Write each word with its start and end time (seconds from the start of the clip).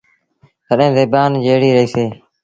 تڏهيݩ 0.65 0.93
زبآن 0.97 1.31
جيٚريٚ 1.43 1.75
رهيٚسي۔ 1.75 2.05